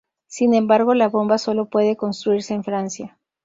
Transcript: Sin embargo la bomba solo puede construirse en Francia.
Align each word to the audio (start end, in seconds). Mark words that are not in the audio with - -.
Sin 0.25 0.55
embargo 0.55 0.95
la 0.95 1.09
bomba 1.09 1.37
solo 1.37 1.69
puede 1.69 1.95
construirse 1.95 2.55
en 2.55 2.63
Francia. 2.63 3.19